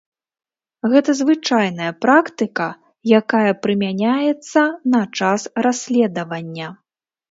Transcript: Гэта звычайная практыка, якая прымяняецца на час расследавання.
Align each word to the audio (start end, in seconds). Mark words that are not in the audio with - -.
Гэта 0.93 1.13
звычайная 1.19 1.91
практыка, 2.07 2.69
якая 3.21 3.51
прымяняецца 3.69 4.61
на 4.97 5.01
час 5.23 5.41
расследавання. 5.67 6.67